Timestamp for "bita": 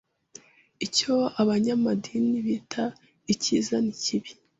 2.45-2.83